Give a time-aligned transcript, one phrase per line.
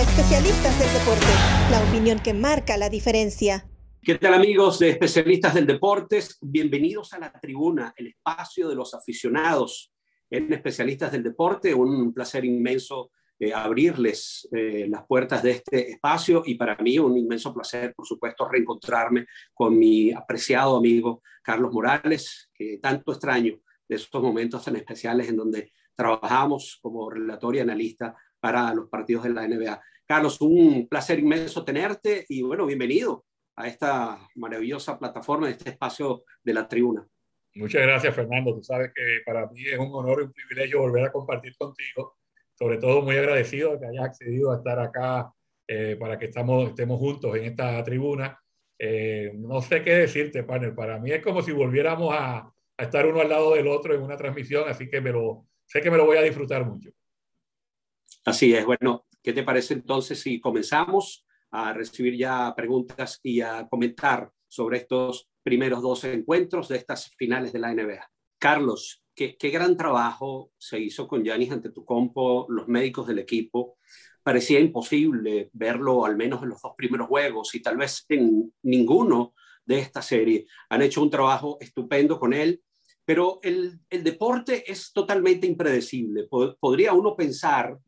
[0.00, 1.26] Especialistas del Deporte,
[1.70, 3.66] la opinión que marca la diferencia.
[4.00, 6.18] ¿Qué tal amigos de Especialistas del Deporte?
[6.40, 9.92] Bienvenidos a la tribuna, el espacio de los aficionados
[10.30, 11.74] en Especialistas del Deporte.
[11.74, 17.18] Un placer inmenso eh, abrirles eh, las puertas de este espacio y para mí un
[17.18, 23.96] inmenso placer, por supuesto, reencontrarme con mi apreciado amigo Carlos Morales, que tanto extraño de
[23.96, 29.30] estos momentos tan especiales en donde trabajamos como relator y analista para los partidos de
[29.30, 29.80] la NBA.
[30.06, 36.24] Carlos, un placer inmenso tenerte y bueno, bienvenido a esta maravillosa plataforma, a este espacio
[36.42, 37.06] de la tribuna.
[37.54, 38.54] Muchas gracias, Fernando.
[38.54, 42.16] Tú sabes que para mí es un honor y un privilegio volver a compartir contigo.
[42.54, 45.32] Sobre todo muy agradecido de que hayas accedido a estar acá
[45.66, 48.38] eh, para que estamos, estemos juntos en esta tribuna.
[48.78, 50.74] Eh, no sé qué decirte, panel.
[50.74, 54.02] Para mí es como si volviéramos a, a, estar uno al lado del otro en
[54.02, 56.90] una transmisión, así que me lo, sé que me lo voy a disfrutar mucho.
[58.24, 58.66] Así es.
[58.66, 64.78] Bueno, ¿qué te parece entonces si comenzamos a recibir ya preguntas y a comentar sobre
[64.78, 68.10] estos primeros dos encuentros de estas finales de la NBA?
[68.38, 73.18] Carlos, qué, qué gran trabajo se hizo con Yanis ante tu compo, los médicos del
[73.18, 73.78] equipo.
[74.22, 79.34] Parecía imposible verlo al menos en los dos primeros juegos y tal vez en ninguno
[79.64, 80.46] de esta serie.
[80.68, 82.62] Han hecho un trabajo estupendo con él,
[83.02, 86.28] pero el, el deporte es totalmente impredecible.
[86.60, 87.78] Podría uno pensar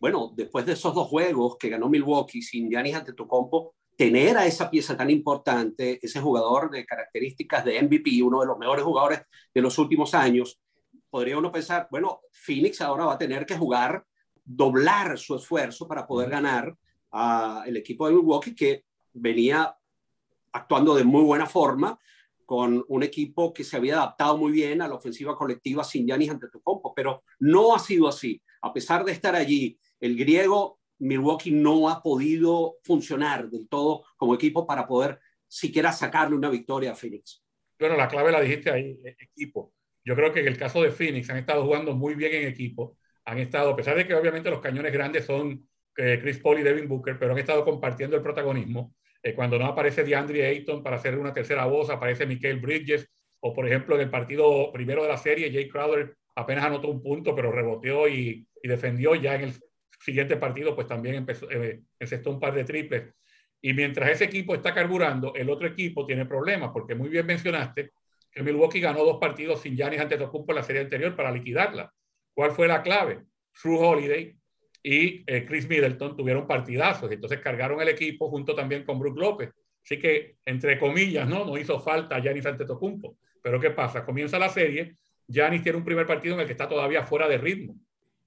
[0.00, 4.70] bueno, después de esos dos juegos que ganó Milwaukee sin Giannis Antetokounmpo, tener a esa
[4.70, 9.20] pieza tan importante, ese jugador de características de MVP, uno de los mejores jugadores
[9.54, 10.58] de los últimos años,
[11.10, 14.02] podría uno pensar, bueno, Phoenix ahora va a tener que jugar,
[14.42, 16.74] doblar su esfuerzo para poder ganar
[17.10, 19.76] al equipo de Milwaukee que venía
[20.52, 21.98] actuando de muy buena forma
[22.46, 26.30] con un equipo que se había adaptado muy bien a la ofensiva colectiva sin Giannis
[26.30, 28.40] Antetokounmpo, pero no ha sido así.
[28.62, 34.34] A pesar de estar allí el griego, Milwaukee no ha podido funcionar del todo como
[34.34, 35.18] equipo para poder
[35.48, 37.42] siquiera sacarle una victoria a Phoenix.
[37.78, 39.72] Bueno, la clave la dijiste ahí, e-, equipo.
[40.04, 42.96] Yo creo que en el caso de Phoenix han estado jugando muy bien en equipo,
[43.24, 46.62] han estado, a pesar de que obviamente los cañones grandes son eh, Chris Paul y
[46.62, 48.94] Devin Booker, pero han estado compartiendo el protagonismo.
[49.22, 53.08] Eh, cuando no aparece DeAndre Ayton para hacer una tercera voz, aparece Michael Bridges,
[53.40, 57.02] o por ejemplo en el partido primero de la serie, Jay Crowder apenas anotó un
[57.02, 59.54] punto, pero reboteó y, y defendió ya en el
[60.00, 63.14] siguiente partido, pues también empezó, eh, encestó un par de triples.
[63.62, 67.92] Y mientras ese equipo está carburando, el otro equipo tiene problemas, porque muy bien mencionaste
[68.32, 71.92] que Milwaukee ganó dos partidos sin Giannis Antetokounmpo en la serie anterior para liquidarla.
[72.32, 73.22] ¿Cuál fue la clave?
[73.60, 74.36] True Holiday
[74.82, 79.50] y eh, Chris Middleton tuvieron partidazos, entonces cargaron el equipo junto también con Brook López.
[79.84, 83.18] Así que, entre comillas, no, no hizo falta Giannis Antetokounmpo.
[83.42, 84.04] Pero ¿qué pasa?
[84.04, 84.94] Comienza la serie,
[85.26, 87.76] Giannis tiene un primer partido en el que está todavía fuera de ritmo.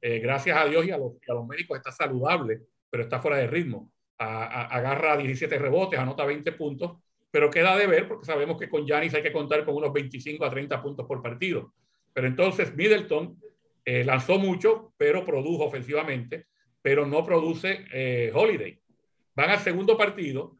[0.06, 2.60] Eh, gracias a Dios y a, los, médicos está saludable,
[2.90, 3.90] pero está fuera de ritmo.
[4.18, 6.98] agarra 17 rebotes, anota 20 puntos,
[7.32, 10.44] pero queda de ver porque sabemos que con Yanis hay que contar con unos 25
[10.44, 11.74] a 30 puntos por partido.
[12.12, 13.40] Pero entonces Middleton
[13.86, 16.48] eh, lanzó mucho, pero produjo ofensivamente,
[16.82, 18.78] pero no produce eh, Holiday.
[19.36, 20.58] Van al segundo partido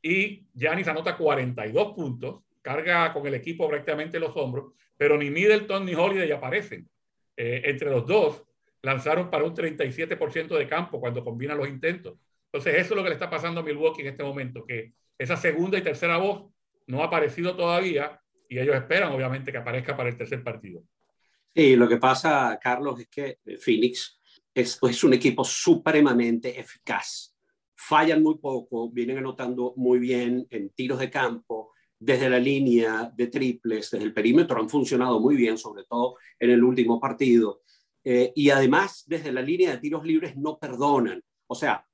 [0.00, 5.84] y Yanis anota 42 puntos, carga con el equipo prácticamente los hombros, pero ni Middleton
[5.84, 6.88] ni Holiday aparecen.
[7.36, 8.46] entre los dos
[8.82, 12.18] lanzaron para un 37% de campo cuando combinan los intentos.
[12.52, 15.36] Entonces, eso es lo que le está pasando a Milwaukee en este momento, que esa
[15.36, 16.50] segunda y tercera voz
[16.86, 20.82] no ha aparecido todavía y ellos esperan, obviamente, que aparezca para el tercer partido.
[21.54, 24.20] Sí, lo que pasa, Carlos, es que Phoenix
[24.54, 27.34] es, es un equipo supremamente eficaz.
[27.74, 33.26] Fallan muy poco, vienen anotando muy bien en tiros de campo, desde la línea de
[33.28, 37.62] triples, desde el perímetro, han funcionado muy bien, sobre todo en el último partido.
[38.08, 41.20] Eh, y además, desde la línea de tiros libres no perdonan.
[41.48, 41.84] O sea,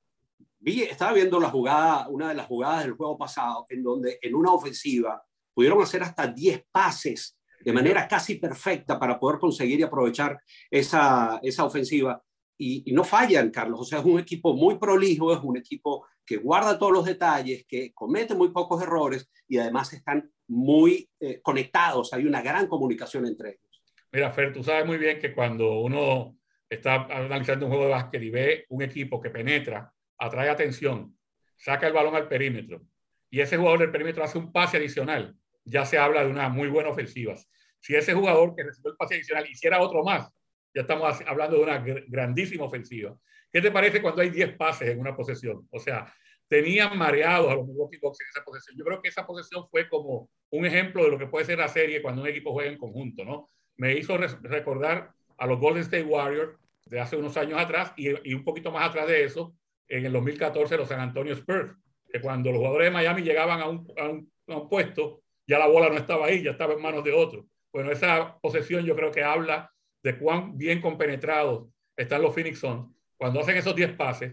[0.58, 4.34] vi, estaba viendo la jugada, una de las jugadas del juego pasado, en donde en
[4.34, 9.84] una ofensiva pudieron hacer hasta 10 pases de manera casi perfecta para poder conseguir y
[9.84, 10.38] aprovechar
[10.70, 12.22] esa, esa ofensiva.
[12.58, 13.80] Y, no fallan, Carlos.
[13.80, 17.64] O sea, es un equipo muy prolijo, es un equipo que guarda todos los detalles,
[17.66, 22.12] que comete muy pocos errores y además están muy eh, conectados.
[22.12, 23.71] Hay una gran comunicación entre ellos.
[24.12, 26.36] Mira, Fer, tú sabes muy bien que cuando uno
[26.68, 31.16] está analizando un juego de básquet y ve un equipo que penetra, atrae atención,
[31.56, 32.82] saca el balón al perímetro
[33.30, 36.68] y ese jugador del perímetro hace un pase adicional, ya se habla de una muy
[36.68, 37.34] buena ofensiva.
[37.80, 40.30] Si ese jugador que recibió el pase adicional hiciera otro más,
[40.74, 41.78] ya estamos hablando de una
[42.08, 43.16] grandísima ofensiva.
[43.50, 45.66] ¿Qué te parece cuando hay 10 pases en una posesión?
[45.70, 46.12] O sea,
[46.46, 48.76] tenían mareados a los Milwaukee Bucks en esa posesión.
[48.76, 51.68] Yo creo que esa posesión fue como un ejemplo de lo que puede ser la
[51.68, 53.50] serie cuando un equipo juega en conjunto, ¿no?
[53.82, 56.56] Me hizo recordar a los Golden State Warriors
[56.86, 59.56] de hace unos años atrás y, un poquito más atrás de eso,
[59.88, 61.74] en el 2014 los San Antonio Spurs,
[62.08, 65.88] que cuando los jugadores de Miami llegaban a un, a un, puesto, ya la bola
[65.88, 67.44] no estaba ahí, ya estaba en manos de otro.
[67.72, 69.68] Bueno, esa posesión yo creo que habla
[70.00, 72.88] de cuán bien compenetrados están los Phoenix Suns.
[73.16, 74.32] Cuando hacen esos 10 pases,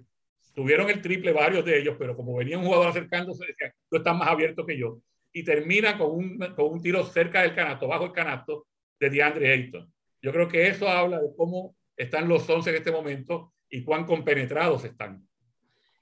[0.54, 4.16] tuvieron el triple varios de ellos, pero como venía un jugador acercándose, decían, tú estás
[4.16, 5.00] más abierto que yo.
[5.34, 8.68] Y termina con un, con un tiro cerca del canasto, bajo el canasto
[9.00, 9.94] de DeAndre Ayton.
[10.22, 14.06] Yo creo que eso habla de cómo están los 11 en este momento y cuán
[14.06, 15.28] compenetrados están.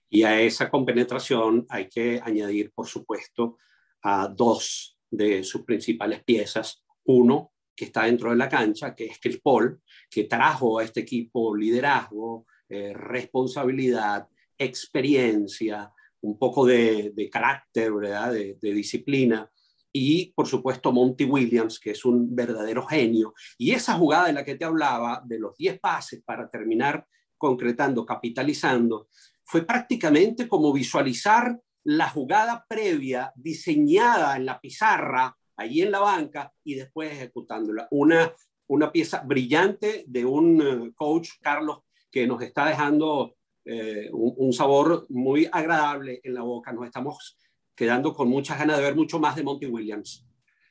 [0.10, 3.58] Y a esa compenetración hay que añadir, por supuesto,
[4.04, 6.84] a dos de sus principales piezas.
[7.06, 11.02] Uno, que está dentro de la cancha, que es Chris Paul, que trajo a este
[11.02, 14.28] equipo liderazgo, eh, responsabilidad,
[14.58, 15.92] experiencia,
[16.22, 18.34] un poco de, de carácter, ¿verdad?
[18.34, 19.50] De, de, disciplina.
[20.00, 23.34] Y, por supuesto, Monty Williams, que es un verdadero genio.
[23.58, 28.06] Y esa jugada de la que te hablaba, de los 10 pases para terminar concretando,
[28.06, 29.08] capitalizando,
[29.44, 36.54] fue prácticamente como visualizar la jugada previa diseñada en la pizarra, allí en la banca,
[36.64, 37.88] y después ejecutándola.
[37.90, 38.32] Una,
[38.68, 41.80] una pieza brillante de un eh, coach, Carlos,
[42.12, 43.36] que nos está dejando
[43.66, 46.72] eh, un, un, sabor muy agradable en la boca.
[46.72, 47.36] Nos estamos
[47.78, 50.28] quedando con muchas ganas de ver mucho más de Monty Williams.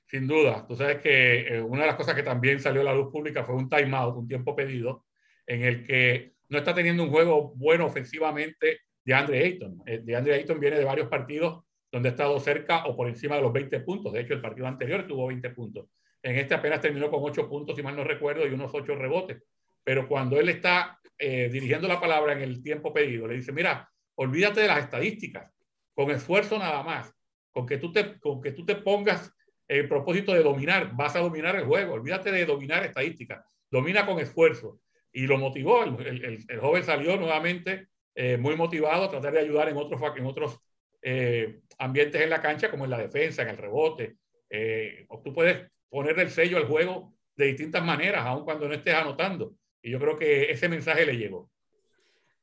[0.07, 0.67] Sin duda.
[0.67, 3.45] Tú sabes que eh, una de las cosas que también salió a la luz pública
[3.45, 5.07] fue un timeout, un tiempo pedido,
[5.47, 9.83] en el que no está teniendo un juego bueno ofensivamente de Andre Ayton.
[9.87, 13.37] Eh, de Andre Ayton viene de varios partidos donde ha estado cerca o por encima
[13.37, 14.13] de los 20 puntos.
[14.13, 15.87] De hecho, el partido anterior tuvo 20 puntos.
[16.21, 19.45] En este apenas terminó con 8 puntos, si mal no recuerdo, y unos 8 rebotes.
[19.85, 23.89] Pero cuando él está eh, dirigiendo la palabra en el tiempo pedido, le dice, mira,
[24.17, 25.53] olvídate de las estadísticas,
[25.97, 27.13] con esfuerzo nada más,
[27.53, 29.33] con que tú te, con que tú te pongas
[29.67, 34.21] el propósito de dominar, vas a dominar el juego, olvídate de dominar estadísticas, domina con
[34.21, 34.79] esfuerzo.
[35.11, 39.41] Y lo motivó, el, el, el joven salió nuevamente eh, muy motivado a tratar de
[39.41, 40.61] ayudar en otros, en otros
[41.01, 44.17] eh, ambientes en la cancha, como en la defensa, en el rebote.
[44.51, 48.95] Eh, tú puedes poner el sello al juego de distintas maneras, aun cuando no estés
[48.95, 49.55] anotando.
[49.81, 51.51] Y yo creo que ese mensaje le llegó.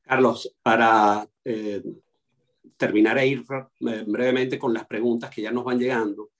[0.01, 1.81] Carlos, para eh,
[2.83, 3.45] terminar e ir
[3.80, 6.31] brevemente con las preguntas que ya nos van llegando.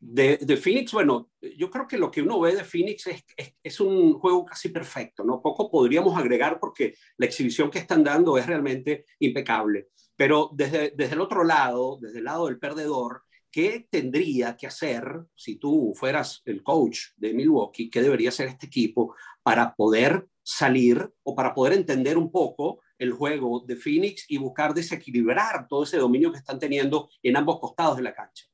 [0.00, 3.56] De, de, Phoenix, bueno, yo creo que lo que uno ve de Phoenix es, es,
[3.60, 5.42] es, un juego casi perfecto, ¿no?
[5.42, 9.88] Poco podríamos agregar porque la exhibición que están dando es realmente impecable.
[10.14, 15.02] Pero desde, desde el otro lado, desde el lado del perdedor, ¿qué tendría que hacer
[15.34, 17.90] si tú fueras el coach de Milwaukee?
[17.90, 23.12] ¿Qué debería hacer este equipo para poder salir o para poder entender un poco el
[23.12, 27.96] juego de Phoenix y buscar desequilibrar todo ese dominio que están teniendo en ambos costados
[27.96, 28.46] de la cancha?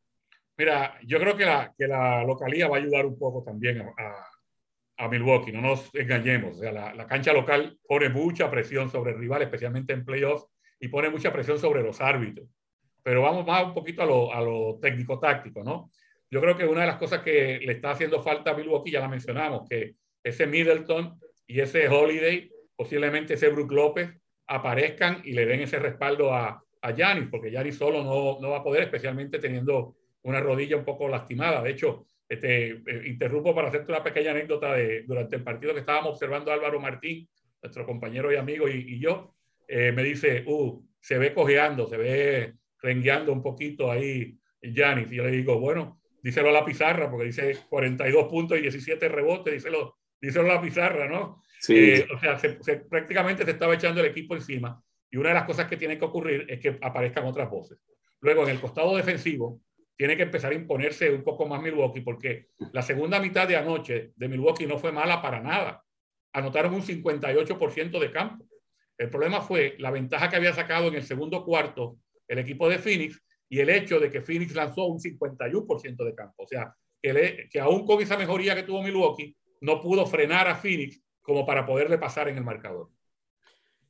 [0.56, 5.60] Mira, yo creo que la, localía va a ayudar un poco también a, Milwaukee, no
[5.60, 6.56] nos engañemos.
[6.56, 10.46] O sea, la, la, cancha local pone mucha presión sobre el rival, especialmente en playoffs,
[10.78, 12.48] y pone mucha presión sobre los árbitros.
[13.02, 15.90] Pero vamos más un poquito a lo, a lo técnico-táctico, ¿no?
[16.30, 19.00] Yo creo que una de las cosas que le está haciendo falta a Milwaukee, ya
[19.00, 24.10] la mencionamos, que ese Middleton y ese Holiday, posiblemente ese Brook López,
[24.46, 28.58] aparezcan y le den ese respaldo a, a Giannis, porque Giannis solo no, no va
[28.58, 31.62] a poder, especialmente teniendo una rodilla un poco lastimada.
[31.62, 35.80] De hecho, este, eh, interrumpo para hacerte una pequeña anécdota de durante el partido que
[35.80, 37.28] estábamos observando Álvaro Martín,
[37.62, 39.34] nuestro compañero y amigo, y, y yo,
[39.66, 45.10] eh, me dice, uh, se ve cojeando, se ve rengueando un poquito ahí Yanis.
[45.10, 49.08] Y yo le digo, bueno, díselo a la pizarra, porque dice 42 puntos y 17
[49.08, 51.42] rebotes, díselo, díselo a la pizarra, ¿no?
[51.64, 51.76] Sí.
[51.76, 54.82] Eh, o sea, se, se, prácticamente se estaba echando el equipo encima.
[55.10, 57.78] Y una de las cosas que tiene que ocurrir es que aparezcan otras voces.
[58.20, 59.60] Luego, en el costado defensivo,
[59.96, 64.12] tiene que empezar a imponerse un poco más Milwaukee, porque la segunda mitad de anoche
[64.14, 65.82] de Milwaukee no fue mala para nada.
[66.34, 68.44] Anotaron un 58% de campo.
[68.98, 71.96] El problema fue la ventaja que había sacado en el segundo cuarto
[72.28, 76.42] el equipo de Phoenix y el hecho de que Phoenix lanzó un 51% de campo.
[76.42, 80.48] O sea, que, le, que aún con esa mejoría que tuvo Milwaukee, no pudo frenar
[80.48, 82.90] a Phoenix como para poderle pasar en el marcador.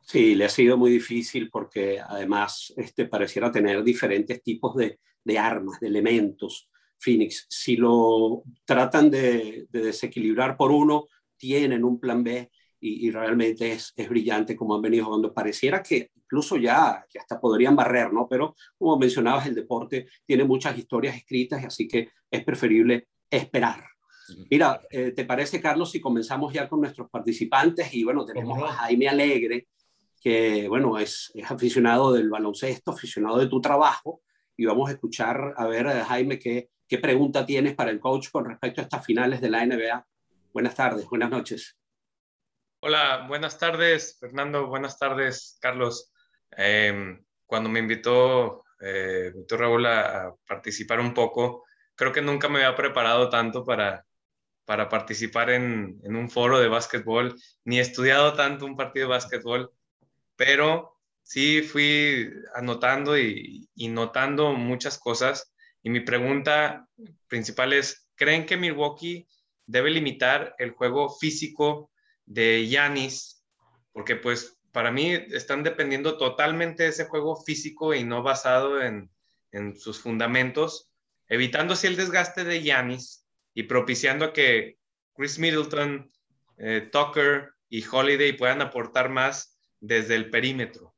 [0.01, 5.39] Sí, le ha sido muy difícil porque además este, pareciera tener diferentes tipos de, de
[5.39, 6.71] armas, de elementos.
[6.99, 12.51] Phoenix, si lo tratan de, de, desequilibrar por uno, tienen un plan B
[12.81, 15.35] y, y realmente es, es, brillante como han venido jugando.
[15.35, 18.29] Pareciera que incluso ya que hasta podrían barrer, ¿no?
[18.29, 23.94] Pero como mencionabas, el deporte tiene muchas historias escritas, así que es preferible esperar.
[24.51, 27.93] Mira, eh, ¿te parece, Carlos, si comenzamos ya con nuestros participantes?
[27.95, 29.69] Y bueno, tenemos a Jaime Alegre,
[30.21, 34.23] que bueno, es, es aficionado del baloncesto, aficionado de tu trabajo,
[34.57, 38.45] y vamos a escuchar, a ver, Jaime, qué, qué pregunta tienes para el coach con
[38.45, 40.07] respecto a estas finales de la NBA.
[40.53, 41.77] Buenas tardes, buenas noches.
[42.81, 44.67] Hola, buenas tardes, Fernando.
[44.67, 46.13] Buenas tardes, Carlos.
[46.51, 51.65] Em, cuando me invitó, eh, Raúl a, participar un poco,
[51.95, 54.05] creo que nunca me había preparado tanto para,
[54.65, 59.73] para participar en, en un foro de básquetbol, ni estudiado tanto un partido de básquetbol,
[60.37, 60.95] pero
[61.25, 65.53] sí fui anotando y, notando muchas cosas.
[65.83, 66.89] Y mi pregunta
[67.27, 69.27] principal es, ¿creen que Milwaukee
[69.67, 71.91] debe limitar el juego físico
[72.25, 73.45] de Yanis?
[73.93, 79.11] Porque pues para mí están dependiendo totalmente de ese juego físico y no basado en,
[79.77, 80.91] sus fundamentos,
[81.29, 83.24] evitando así el desgaste de Yanis
[83.55, 84.77] y propiciando que
[85.15, 86.11] Chris Middleton,
[86.59, 90.95] eh, Tucker y Holiday puedan aportar más desde el perímetro.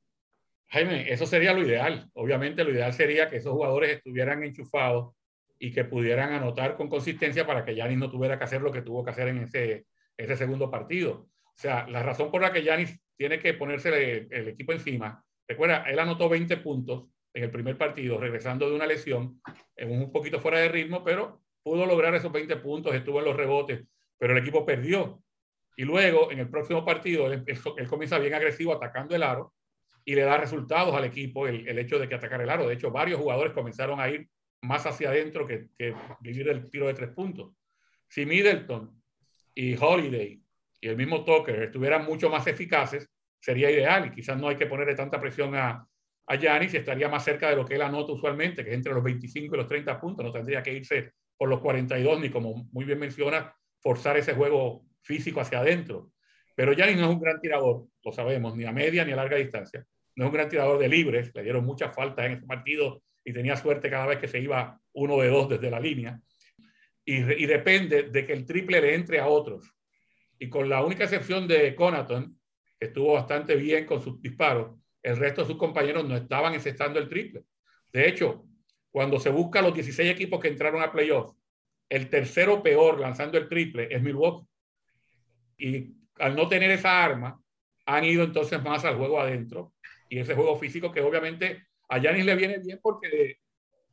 [0.69, 2.11] Jaime, eso sería lo ideal.
[2.15, 5.15] Obviamente lo ideal sería que esos jugadores estuvieran enchufados
[5.59, 8.83] y que pudieran anotar con consistencia para que Yanis no tuviera que hacer lo que
[8.83, 9.87] tuvo que hacer en ese,
[10.37, 11.29] segundo partido.
[11.45, 15.25] O sea, la razón por la que Yanis tiene que ponerse el, equipo encima.
[15.49, 19.41] Recuerda, él anotó 20 puntos en el primer partido, regresando de una lesión,
[19.77, 23.37] en un poquito fuera de ritmo, pero pudo lograr esos 20 puntos, estuvo en los
[23.37, 23.83] rebotes,
[24.17, 25.21] pero el equipo perdió.
[25.77, 27.45] Y luego, en el próximo partido, él,
[27.89, 29.53] comienza bien agresivo atacando el aro
[30.05, 32.69] y le da resultados al equipo el, hecho de que atacar el aro.
[32.69, 34.29] De hecho, varios jugadores comenzaron a ir
[34.63, 37.53] más hacia adentro que, que vivir el tiro de tres puntos.
[38.09, 39.03] Si Middleton
[39.53, 40.41] y Holiday
[40.81, 44.67] y el mismo Tucker estuvieran mucho más eficaces, sería ideal y quizás no hay que
[44.67, 45.85] ponerle tanta presión a,
[46.29, 48.95] a Giannis y estaría más cerca de lo que él anota usualmente, que es entre
[48.95, 52.69] los 25 y los 30 puntos, no tendría que irse por los 42 ni como
[52.73, 56.11] muy bien menciona, forzar ese juego físico hacia adentro.
[56.55, 59.37] Pero Giannis no es un gran tirador, lo sabemos, ni a media ni a larga
[59.37, 59.87] distancia.
[60.15, 63.33] No es un gran tirador de libres, le dieron muchas faltas en ese partido y
[63.33, 66.21] tenía suerte cada vez que se iba uno de dos desde la línea.
[67.05, 69.77] Y, y depende de que el triple le entre a otros
[70.39, 72.39] y con la única excepción de Conaton,
[72.79, 76.99] que estuvo bastante bien con sus disparos, el resto de sus compañeros no estaban encestando
[76.99, 77.45] el triple.
[77.93, 78.46] De hecho,
[78.97, 81.37] cuando se busca los 16 equipos que entraron a playoffs,
[81.87, 84.47] el tercero peor lanzando el triple es Milwaukee.
[85.59, 87.39] Y al no tener esa arma,
[87.85, 89.75] han ido entonces más al juego adentro
[90.09, 93.37] y ese juego físico que obviamente a Yanis le viene bien porque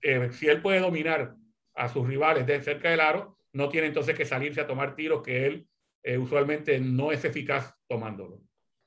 [0.01, 1.36] eh, si él puede dominar
[1.75, 5.22] a sus rivales de cerca del aro, no tiene entonces que salirse a tomar tiros
[5.22, 5.67] que él
[6.01, 8.39] eh, usualmente no es eficaz tomándolo.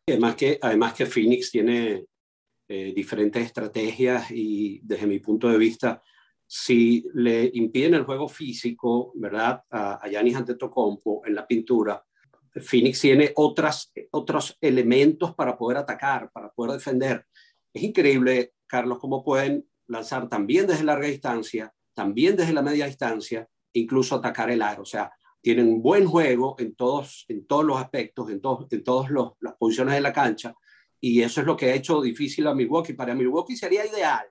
[0.09, 2.07] Además que, además que Phoenix tiene
[2.69, 6.03] eh, diferentes estrategias y desde mi punto de vista,
[6.47, 9.63] si le impiden el juego físico, ¿verdad?
[9.71, 12.05] A Yanis Antetokounmpo en la pintura,
[12.61, 17.27] Phoenix tiene otras, otros elementos para poder atacar, para poder defender.
[17.73, 23.49] Es increíble, Carlos, cómo pueden lanzar también desde larga distancia, también desde la media distancia,
[23.73, 24.83] incluso atacar el aro.
[24.83, 28.83] O sea, tienen un buen juego en todos, en todos los aspectos, en, todos, en
[28.83, 30.55] todas las posiciones de la cancha,
[31.07, 32.95] y eso es lo que ha hecho difícil a Milwaukee.
[32.95, 34.27] Para Milwaukee sería ideal,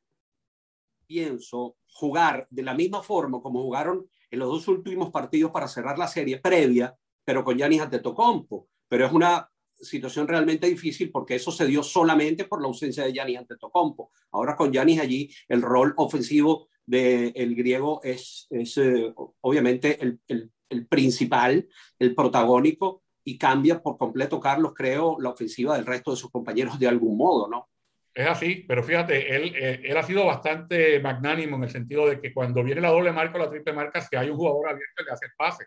[1.08, 5.98] pienso, jugar de la misma forma como jugaron en los dos últimos partidos para cerrar
[5.98, 8.67] la serie previa, pero con Giannis Antetokounmpo.
[8.89, 13.13] Pero es una situación realmente difícil porque eso se dio solamente por la ausencia de
[13.13, 14.12] Giannis Antetokounmpo.
[14.32, 20.51] Ahora con Giannis allí, el rol ofensivo del griego es, es eh, obviamente el, el,
[20.70, 21.67] el principal,
[22.00, 26.77] el protagónico, y cambia por completo, Carlos, creo, la ofensiva del resto de sus compañeros
[26.79, 27.70] de algún modo, ¿no?
[28.13, 32.22] Es así, pero fíjate, él, eh, él ha sido bastante magnánimo en el sentido de
[32.22, 35.03] que cuando viene la doble marca o la triple marca, si hay un jugador abierto,
[35.03, 35.65] le hace el pase.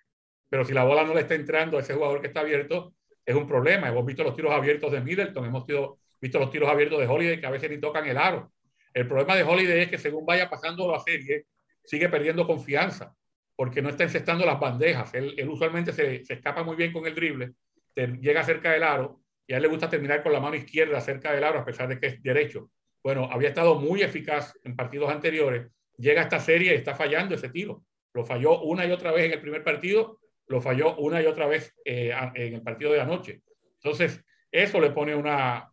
[0.49, 2.95] Pero si la bola no le está entrando a ese jugador que está abierto,
[3.27, 3.89] es un problema.
[3.89, 7.47] Hemos visto los tiros abiertos de Middleton, hemos visto los tiros abiertos de Holiday que
[7.47, 8.51] a veces ni tocan el aro.
[8.95, 11.45] El problema de Holiday es que según vaya pasando la serie,
[11.85, 13.15] sigue perdiendo confianza
[13.59, 15.13] porque no está encestando las bandejas.
[15.15, 17.55] Él, usualmente se, escapa muy bien con el drible,
[17.97, 21.33] llega cerca del aro y a él le gusta terminar con la mano izquierda cerca
[21.33, 22.71] del aro a pesar de que es derecho.
[23.03, 27.35] Bueno, había estado muy eficaz en partidos anteriores, llega a esta serie y está fallando
[27.35, 27.83] ese tiro.
[28.15, 31.49] Lo falló una y otra vez en el primer partido, lo falló una y otra
[31.49, 33.43] vez eh, en el partido de anoche.
[33.83, 35.69] Entonces, eso le pone una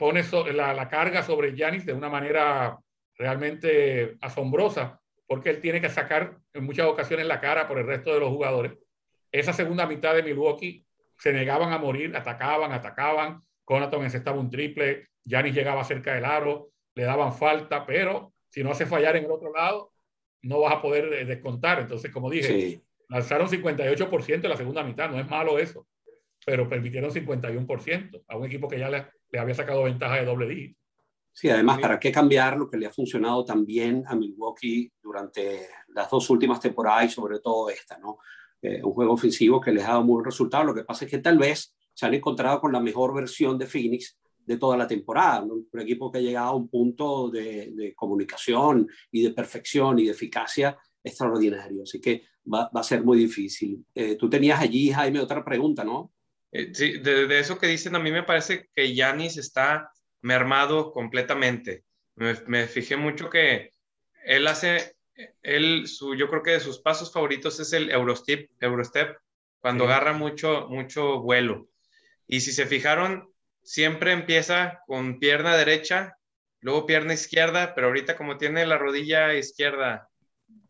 [0.00, 2.76] pone la, la, carga sobre Yanis de una manera
[3.16, 8.12] realmente asombrosa porque él tiene que sacar en muchas ocasiones la cara por el resto
[8.14, 8.72] de los jugadores.
[9.32, 10.86] Esa segunda mitad de Milwaukee
[11.18, 13.42] se negaban a morir, atacaban, atacaban.
[13.64, 18.70] Conaton encestaba un triple, Giannis llegaba cerca del aro, le daban falta, pero si no
[18.70, 19.92] hace fallar en el otro lado,
[20.42, 21.80] no vas a poder eh, descontar.
[21.80, 25.86] Entonces, como dije, lanzaron 58% en la segunda mitad, no es malo eso,
[26.44, 30.46] pero permitieron 51% a un equipo que ya le, le había sacado ventaja de doble
[30.46, 30.80] dígito.
[31.38, 36.08] Sí, además, ¿para qué cambiar lo que le ha funcionado también a Milwaukee durante las
[36.08, 38.16] dos últimas temporadas y sobre todo esta, ¿no?
[38.62, 40.64] Eh, un juego ofensivo que les ha dado muy buen resultado.
[40.64, 43.66] Lo que pasa es que tal vez se han encontrado con la mejor versión de
[43.66, 45.42] Phoenix de toda la temporada.
[45.42, 50.12] Un equipo que ha llegado a un punto de, comunicación y de perfección y de
[50.12, 51.82] eficacia extraordinario.
[51.82, 53.84] Así que va, a ser muy difícil.
[53.94, 56.14] Eh, tú tenías allí, Jaime, otra pregunta, ¿no?
[56.50, 59.90] Eh, sí, de, eso que dicen, a mí me parece que Yanis está
[60.22, 61.84] mermado completamente.
[62.14, 63.72] Me, me, fijé mucho que
[64.24, 64.96] él hace,
[65.42, 69.16] él, su, yo creo que de sus pasos favoritos es el Eurostep, Eurostep
[69.60, 71.68] cuando agarra mucho, mucho vuelo.
[72.26, 73.28] Y si se fijaron,
[73.62, 76.16] siempre empieza con pierna derecha,
[76.60, 80.08] luego pierna izquierda, pero ahorita como tiene la rodilla izquierda,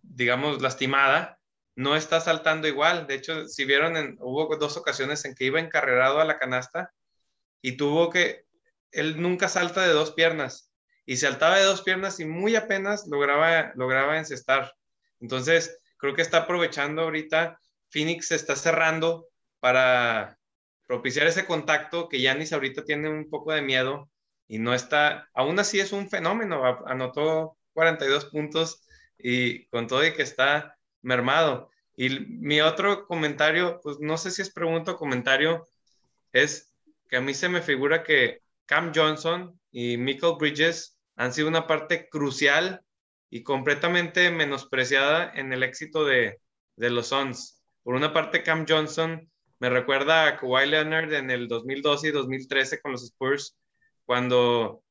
[0.03, 1.39] digamos, lastimada,
[1.75, 3.07] no está saltando igual.
[3.07, 6.91] De hecho, si vieron, hubo dos ocasiones en que iba encarrerado a la canasta
[7.61, 8.46] y tuvo que,
[8.97, 10.73] él nunca salta de dos piernas
[11.05, 14.75] y saltaba de dos piernas y muy apenas lograba, lograba encestar.
[15.21, 17.59] Entonces, creo que está aprovechando ahorita,
[17.91, 19.29] Phoenix se está cerrando
[19.61, 20.39] para
[20.87, 24.11] propiciar ese contacto que Yanis ahorita tiene un poco de miedo
[24.49, 28.85] y no está, aún así es un fenómeno, anotó 42 puntos
[29.19, 31.71] y con todo y que está mermado.
[31.97, 35.67] Y mi otro comentario, pues no sé si es pregunta o comentario,
[36.33, 36.75] es
[37.09, 41.67] que a mí se me figura que Cam Johnson y Michael Bridges han sido una
[41.67, 42.83] parte crucial
[43.31, 46.41] y completamente menospreciada en el éxito de,
[46.77, 47.63] de los Suns.
[47.83, 52.81] Por una parte, Cam Johnson me recuerda a Kawhi Leonard en el 2012 y 2013
[52.81, 53.57] con los Spurs,
[54.05, 54.83] cuando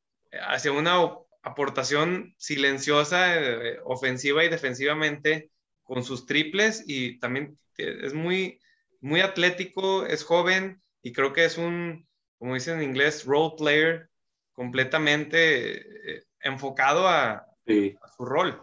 [0.48, 0.96] hacía una
[1.44, 5.52] aportación silenciosa, eh, ofensiva y defensivamente,
[5.84, 8.60] con sus triples y también es muy,
[9.02, 12.08] muy atlético, es joven y creo que es un,
[12.46, 14.08] como dicen en inglés, role player
[14.54, 18.62] completamente eh, enfocado a, su rol.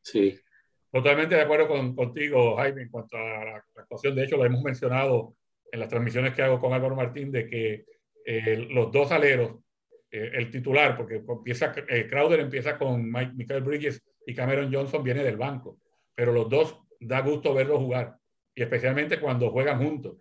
[0.00, 0.40] Sí.
[0.90, 4.14] Totalmente de acuerdo con, contigo, Jaime, en cuanto a la, actuación.
[4.14, 5.36] De hecho, lo hemos mencionado
[5.70, 7.84] en las transmisiones que hago con Álvaro Martín, de que
[8.24, 9.58] eh, los dos aleros,
[10.10, 15.22] eh, el titular, porque empieza, Crowder empieza con Mike, Michael Bridges y Cameron Johnson viene
[15.22, 15.78] del banco,
[16.14, 18.16] pero los dos da gusto verlos jugar,
[18.54, 20.16] y especialmente cuando juegan juntos,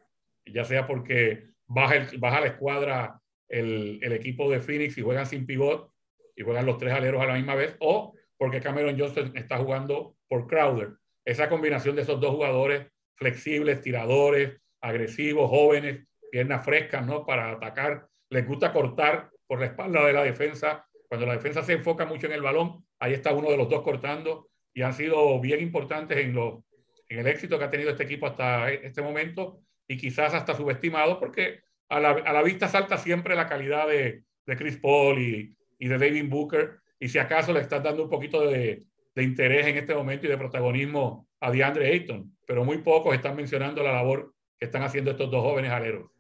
[0.46, 5.92] ya sea porque baja, la escuadra el, equipo de Phoenix y juegan sin pivot
[6.36, 10.16] y juegan los tres aleros a la misma vez, o porque Cameron Johnson está jugando
[10.28, 10.94] por Crowder.
[11.26, 17.26] Esa combinación de esos dos jugadores flexibles, tiradores, agresivos, jóvenes, piernas frescas, ¿no?
[17.26, 18.08] Para atacar.
[18.30, 20.86] Les gusta cortar por la espalda de la defensa.
[21.10, 23.82] Cuando la defensa se enfoca mucho en el balón, ahí está uno de los dos
[23.82, 26.64] cortando y han sido bien importantes en, lo,
[27.10, 31.20] en el éxito que ha tenido este equipo hasta este momento y quizás hasta subestimado
[31.20, 35.54] porque a la, a la vista salta siempre la calidad de, de Chris Paul y,
[35.80, 39.66] y de David Booker y si acaso le estás dando un poquito de, de, interés
[39.66, 43.94] en este momento y de protagonismo a DeAndre Ayton, pero muy pocos están mencionando la
[43.94, 46.12] labor que están haciendo estos dos jóvenes aleros.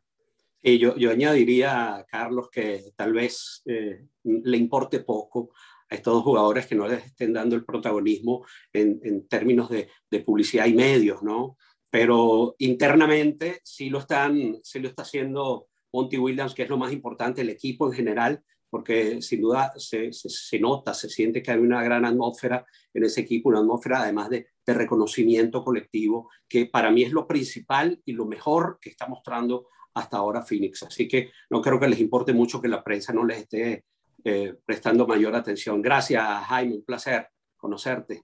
[0.61, 5.51] Y yo, yo añadiría, Carlos, que tal vez eh, le importe poco
[5.89, 9.89] a estos dos jugadores que no les estén dando el protagonismo en, en términos de,
[10.09, 11.57] de, publicidad y medios, ¿no?
[11.89, 16.91] Pero internamente sí lo, están, sí lo está haciendo Monty Williams, que es lo más
[16.93, 21.59] importante, el equipo en general, porque sin duda se, se, nota, se siente que hay
[21.59, 26.91] una gran atmósfera en ese equipo, una atmósfera además de, de, reconocimiento colectivo, que para
[26.91, 30.83] mí es lo principal y lo mejor que está mostrando hasta ahora Phoenix.
[30.83, 33.85] Así que no creo que les importe mucho que la prensa no les esté
[34.23, 35.81] eh, prestando mayor atención.
[35.81, 38.23] Gracias, Jaime, un placer conocerte.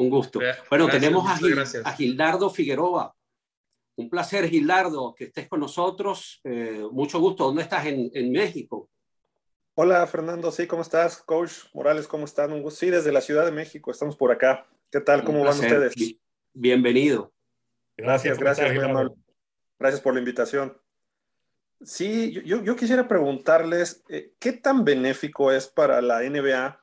[0.00, 0.40] Un gusto.
[0.70, 1.34] Bueno, tenemos a,
[1.84, 3.14] a, Gildardo Figueroa.
[3.96, 6.40] Un placer, Gildardo, que estés con nosotros.
[6.42, 7.44] Eh, mucho gusto.
[7.44, 7.84] ¿Dónde estás?
[7.84, 8.88] En, en México.
[9.74, 11.18] Hola Fernando, sí, ¿cómo estás?
[11.18, 12.50] Coach Morales, ¿cómo están?
[12.50, 12.80] Un gusto.
[12.80, 14.66] Sí, desde la Ciudad de México, estamos por acá.
[14.90, 15.22] ¿Qué tal?
[15.22, 15.94] ¿Cómo van ustedes?
[16.54, 17.34] Bienvenido.
[17.94, 19.12] Gracias, gracias, gracias,
[19.78, 20.80] gracias por la invitación.
[21.82, 26.80] Sí, yo, yo quisiera preguntarles, eh, ¿qué tan benéfico es para la NBA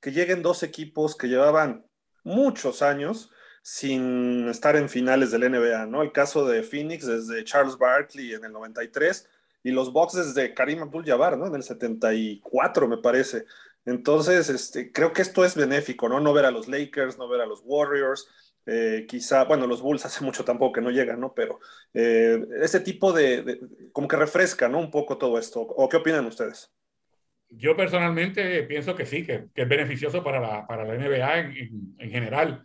[0.00, 1.89] que lleguen dos equipos que llevaban
[2.24, 3.30] muchos años
[3.62, 6.02] sin estar en finales del NBA, ¿no?
[6.02, 9.28] El caso de Phoenix desde Charles Barkley en el 93
[9.62, 11.46] y los Bucks desde Karim Abdul-Jabbar, ¿no?
[11.46, 13.44] En el 74, me parece.
[13.84, 16.20] Entonces, este, creo que esto es benéfico, ¿no?
[16.20, 18.28] No ver a los Lakers, no ver a los Warriors,
[18.66, 21.34] eh, quizá, bueno, los Bulls hace mucho tampoco que no llegan, ¿no?
[21.34, 21.60] Pero
[21.94, 23.60] eh, ese tipo de,
[23.92, 24.78] como que refresca, ¿no?
[24.78, 25.60] Un poco todo esto.
[25.60, 26.70] ¿O qué opinan ustedes?
[27.50, 31.94] Yo personalmente pienso que sí, que, es beneficioso para la, para la NBA en, en,
[31.98, 32.64] en, general.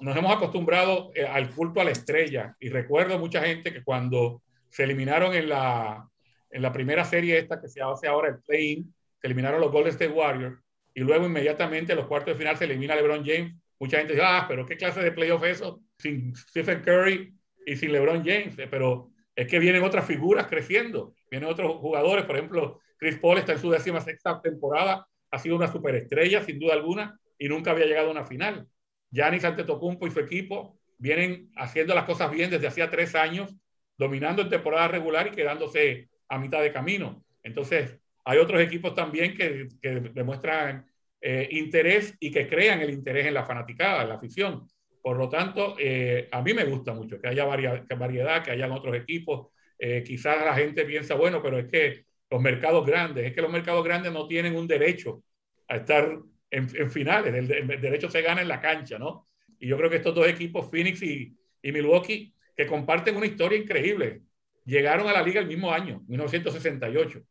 [0.00, 4.42] Nos hemos acostumbrado eh, al culto a la estrella y recuerdo mucha gente que cuando
[4.68, 6.08] se eliminaron en la,
[6.50, 9.92] en la primera serie esta que se hace ahora el play-in, se eliminaron los Golden
[9.92, 10.58] State Warriors
[10.94, 13.54] y luego inmediatamente en los cuartos de final se elimina LeBron James.
[13.78, 15.82] Mucha gente dice, ah, pero ¿qué clase de playoff es eso?
[15.98, 17.34] Sin Stephen Curry
[17.66, 18.54] y sin LeBron James.
[18.70, 23.52] Pero es que vienen otras figuras creciendo, vienen otros jugadores, por ejemplo, Chris Paul está
[23.52, 27.86] en su décima sexta temporada, ha sido una superestrella, sin duda alguna, y nunca había
[27.86, 28.68] llegado a una final.
[29.10, 33.56] Giannis Antetokounmpo y su equipo vienen haciendo las cosas bien desde hacía tres años,
[33.96, 37.24] dominando en temporada regular y quedándose a mitad de camino.
[37.42, 39.68] Entonces, hay otros equipos también que,
[40.12, 40.86] demuestran
[41.22, 44.68] eh, interés y que crean el interés en la fanaticada, en la afición.
[45.00, 48.94] Por lo tanto, eh, a mí me gusta mucho que haya variedad, que hayan otros
[48.94, 49.48] equipos.
[49.78, 53.50] Eh, quizás la gente piensa, bueno, pero es que los mercados grandes, es que los
[53.50, 55.22] mercados grandes no tienen un derecho
[55.68, 56.18] a estar
[56.50, 59.28] en, finales, el, derecho se gana en la cancha, ¿no?
[59.58, 63.58] Y yo creo que estos dos equipos, Phoenix y, y Milwaukee, que comparten una historia
[63.58, 64.22] increíble,
[64.64, 67.22] llegaron a la liga el mismo año, 1968.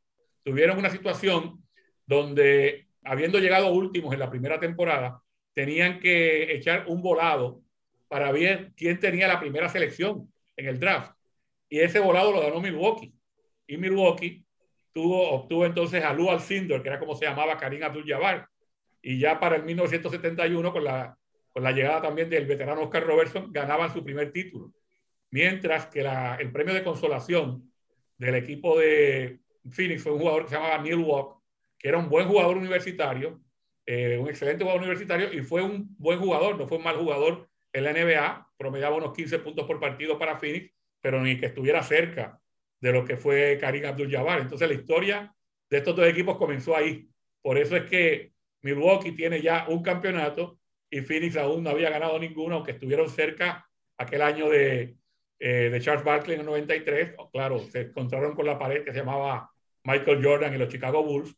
[0.44, 1.64] Tuvieron una situación
[2.06, 5.22] donde, habiendo llegado últimos en la primera temporada,
[5.54, 7.62] tenían que echar un volado
[8.08, 11.14] para ver quién tenía la primera selección en el draft.
[11.70, 13.14] Y ese volado lo ganó Milwaukee.
[13.68, 14.44] Y Milwaukee
[15.00, 18.50] tuvo, obtuvo entonces a Lou Alcindor, que era como se llamaba Karim Abdul-Jabbar.
[19.02, 21.18] Y ya para el 1971, con la,
[21.54, 24.74] con la llegada también del veterano Oscar Robertson, ganaban su primer título.
[25.32, 27.72] Mientras que el premio de consolación
[28.18, 31.40] del equipo de Phoenix fue un jugador que se llamaba Neil Walk,
[31.78, 33.40] que era un buen jugador universitario,
[33.86, 37.48] eh, un excelente jugador universitario y fue un buen jugador, no fue un mal jugador
[37.72, 41.82] en la NBA, promediaba unos 15 puntos por partido para Phoenix, pero ni que estuviera
[41.84, 42.42] cerca
[42.82, 44.42] de lo que fue Karim Abdul-Jabbar.
[44.42, 45.36] Entonces la historia
[45.70, 47.08] de estos dos equipos comenzó ahí.
[47.42, 52.18] Por eso es que Milwaukee tiene ya un campeonato y Phoenix aún no había ganado
[52.20, 54.96] ninguno, aunque estuvieron cerca aquel año de,
[55.40, 57.16] eh, Charles Barkley en el 93.
[57.32, 59.52] Claro, se encontraron con la pared que se llamaba
[59.84, 61.36] Michael Jordan y los Chicago Bulls.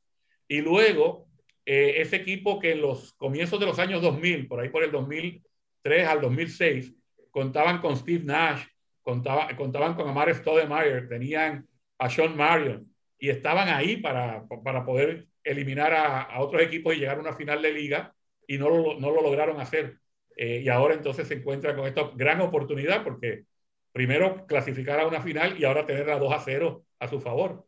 [0.48, 1.28] Y luego,
[1.66, 4.92] eh, ese equipo que en los comienzos de los años 2000, por ahí por el
[4.92, 6.94] 2003 al 2006,
[7.30, 8.64] contaban con Steve Nash,
[9.02, 12.88] contaba, contaban con Amar Stoudemire, tenían a Sean Marion
[13.20, 17.34] y estaban ahí para, para poder eliminar a, a, otros equipos y llegar a una
[17.34, 18.14] final de liga
[18.48, 20.00] y no lo, no lo lograron hacer.
[20.36, 23.46] Eh, y ahora entonces se encuentra con esta gran oportunidad porque
[23.92, 27.66] primero clasificar a una final y ahora tener a 2 a 0 a su favor.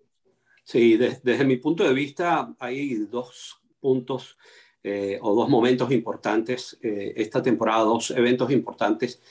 [0.63, 4.37] Sí, desde mi punto de vista hay dos puntos
[4.81, 9.21] eh, o dos momentos importantes eh, esta temporada, dos eventos importantes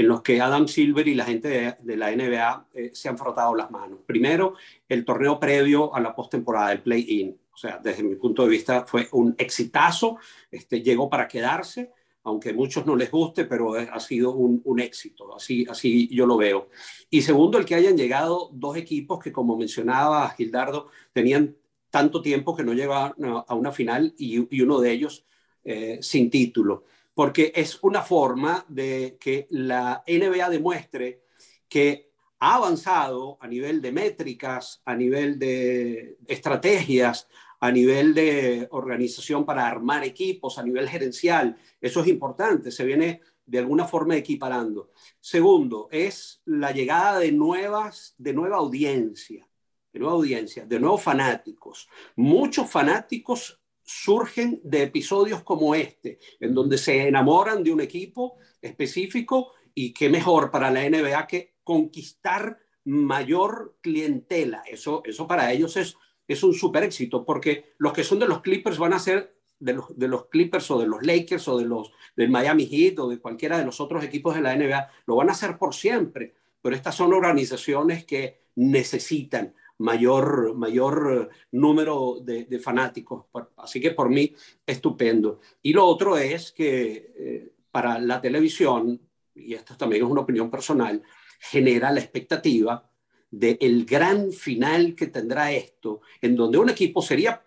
[0.00, 3.54] en los que Adam Silver y la gente de, la NBA eh, se han frotado
[3.54, 4.00] las manos.
[4.06, 4.54] Primero,
[4.88, 7.38] el torneo previo a la postemporada, el play-in.
[7.52, 10.16] O sea, desde mi punto de vista fue un exitazo,
[10.50, 14.78] este, llegó para quedarse aunque a muchos no les guste, pero ha sido un, un,
[14.78, 16.68] éxito, así, así yo lo veo.
[17.08, 21.56] Y segundo, el que hayan llegado dos equipos que, como mencionaba Gildardo, tenían
[21.88, 25.24] tanto tiempo que no llegaban a una final y, y uno de ellos
[25.64, 26.84] eh, sin título,
[27.20, 31.20] porque es una forma de que la NBA demuestre
[31.68, 37.28] que ha avanzado a nivel de métricas, a nivel de estrategias,
[37.60, 41.58] a nivel de organización para armar equipos, a nivel gerencial.
[41.78, 44.88] Eso es importante, se viene de alguna forma equiparando.
[45.20, 49.46] Segundo, es la llegada de nuevas, de nueva audiencia,
[49.92, 51.86] de nueva audiencia, de nuevos fanáticos.
[52.16, 53.59] Muchos fanáticos
[53.90, 60.08] surgen de episodios como este, en donde se enamoran de un equipo específico y qué
[60.08, 64.62] mejor para la NBA que conquistar mayor clientela.
[64.66, 65.96] Eso, eso para ellos es
[66.32, 69.72] es un super éxito, porque los que son de los Clippers van a ser de
[69.72, 73.08] los, de los Clippers o de los Lakers o de los del Miami Heat o
[73.08, 76.34] de cualquiera de los otros equipos de la NBA, lo van a hacer por siempre,
[76.62, 83.26] pero estas son organizaciones que necesitan mayor, mayor número de, fanáticos.
[83.56, 84.34] Así que por mí,
[84.66, 85.40] estupendo.
[85.62, 89.00] Y lo otro es que eh, para la televisión,
[89.34, 91.02] y esto también es una opinión personal,
[91.38, 92.88] genera la expectativa
[93.30, 97.42] del gran final que tendrá esto, en donde un equipo sería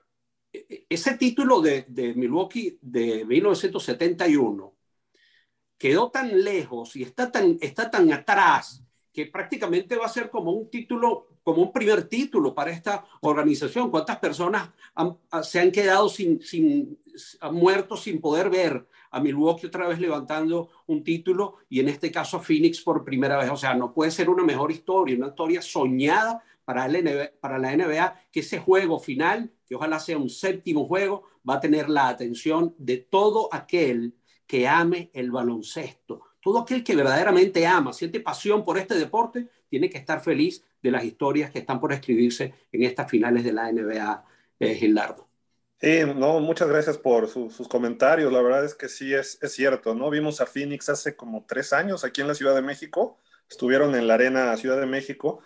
[0.89, 4.75] ese título de, Milwaukee de 1971
[5.77, 10.51] quedó tan lejos y está tan, está tan atrás que prácticamente va a ser como
[10.51, 13.91] un título, como un primer título para esta organización.
[13.91, 14.69] ¿Cuántas personas
[15.43, 16.97] se han quedado sin, sin,
[17.41, 22.11] han muerto sin poder ver a Milwaukee otra vez levantando un título y en este
[22.11, 23.49] caso a Phoenix por primera vez.
[23.51, 28.39] O sea, no puede ser una mejor historia, una historia soñada para la NBA, que
[28.39, 32.97] ese juego final, que ojalá sea un séptimo juego, va a tener la atención de
[32.97, 34.15] todo aquel
[34.47, 36.21] que ame el baloncesto.
[36.43, 40.91] Todo aquel que verdaderamente ama, siente pasión por este deporte, tiene que estar feliz de
[40.91, 44.25] las historias que están por escribirse en estas finales de la NBA,
[44.59, 45.27] eh, Gildardo.
[45.79, 48.31] Sí, no, muchas gracias por sus comentarios.
[48.31, 50.09] La verdad es que sí es, es cierto, ¿no?
[50.09, 53.17] Vimos a Phoenix hace como tres años aquí en la Ciudad de México.
[53.49, 55.41] Estuvieron en la Arena Ciudad de México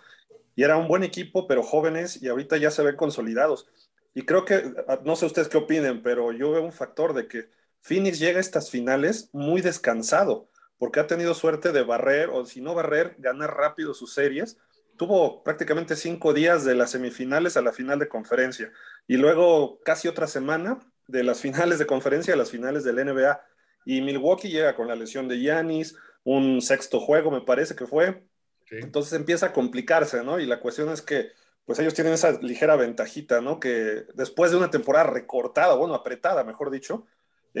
[0.54, 3.68] y era un buen equipo, pero jóvenes y ahorita ya se ven consolidados.
[4.14, 7.28] Y creo que, ah, no sé ustedes qué opinen, pero yo veo un factor de
[7.28, 7.48] que
[7.80, 12.60] Phoenix llega a estas finales muy descansado, porque ha tenido suerte de barrer, o si
[12.60, 14.58] no barrer, ganar rápido sus series.
[14.96, 18.72] Tuvo prácticamente cinco días de las semifinales a la final de conferencia
[19.06, 23.40] y luego casi otra semana de las finales de conferencia a las finales del NBA.
[23.84, 28.24] Y Milwaukee llega con la lesión de Yanis, un sexto juego me parece que fue.
[28.70, 30.38] Entonces empieza a complicarse, ¿no?
[30.38, 31.30] Y la cuestión es que
[31.64, 33.60] pues ellos tienen esa ligera ventajita, ¿no?
[33.60, 37.06] Que después de una temporada recortada, bueno, apretada, mejor dicho,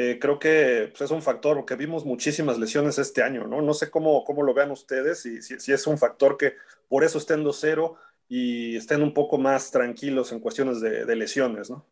[0.00, 3.60] eh, creo que pues, es un factor, porque vimos muchísimas lesiones este año, ¿no?
[3.62, 6.54] No sé cómo, cómo lo vean ustedes, y si, si es un factor que
[6.88, 7.96] por eso estén 2-0
[8.28, 11.84] y estén un poco más tranquilos en cuestiones de, de lesiones, ¿no?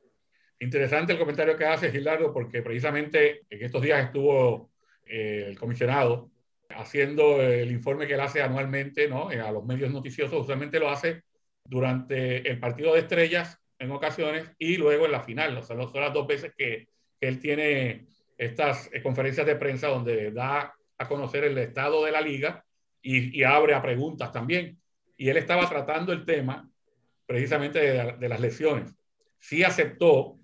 [0.61, 4.71] Interesante el comentario que hace Gilardo, porque precisamente en estos días estuvo
[5.05, 6.31] eh, el comisionado
[6.71, 9.31] haciendo el informe que él hace anualmente ¿no?
[9.31, 11.23] Eh, a los medios noticiosos, usualmente lo hace
[11.65, 15.57] durante el partido de estrellas en ocasiones y luego en la final.
[15.59, 19.89] O sea, son las dos veces que, que él tiene estas eh, conferencias de prensa
[19.89, 22.65] donde da a conocer el estado de la liga
[23.03, 24.79] y, abre a preguntas también.
[25.17, 26.69] Y él estaba tratando el tema
[27.25, 28.95] precisamente de, de las lesiones.
[29.39, 30.39] Sí aceptó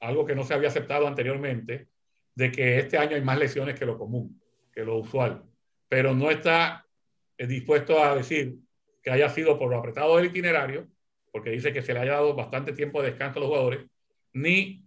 [0.00, 1.88] algo que no se había aceptado anteriormente,
[2.34, 4.40] de que este año hay más lesiones que lo común,
[4.72, 5.44] que lo usual
[5.88, 6.86] pero no está
[7.36, 8.56] eh, dispuesto a decir
[9.02, 10.86] que haya sido por lo apretado del itinerario,
[11.32, 13.86] porque dice que se le haya dado bastante tiempo de descanso a los jugadores,
[14.32, 14.84] ni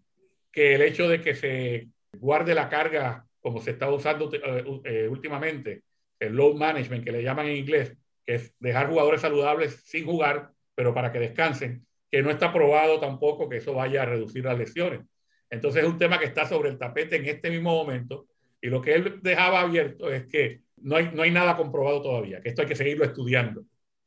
[0.52, 5.08] que el hecho de que se guarde la carga como se está usando eh, eh,
[5.10, 5.84] últimamente,
[6.20, 10.52] el load management que le llaman en inglés, que es dejar jugadores saludables sin jugar,
[10.76, 14.58] pero para que descansen, que no está probado tampoco que eso vaya a reducir las
[14.58, 15.02] lesiones.
[15.50, 18.28] Entonces es un tema que está sobre el tapete en este mismo momento
[18.62, 22.42] y lo que él dejaba abierto es que no hay, no hay nada comprobado todavía,
[22.42, 23.64] que esto hay que seguirlo estudiando.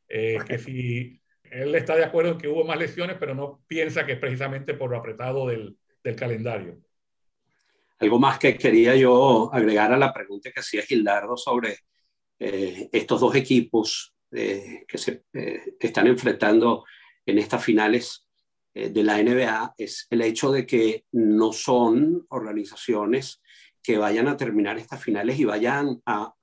[0.09, 4.07] Eh, que si él está de acuerdo en que hubo más lesiones, pero no piensa
[4.07, 6.79] que es precisamente por lo apretado del, del calendario.
[7.99, 11.79] Algo más que quería yo agregar a la pregunta que hacía Gildardo sobre
[12.39, 15.25] eh, estos dos equipos eh, que se
[15.81, 16.85] están enfrentando
[17.27, 18.21] en estas finales
[18.75, 23.41] de la NBA es el hecho de que no son organizaciones
[23.81, 26.35] que vayan a terminar estas finales y vayan a